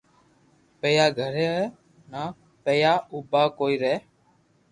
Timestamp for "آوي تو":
1.53-2.21